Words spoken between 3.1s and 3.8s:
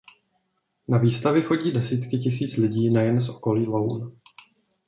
z okolí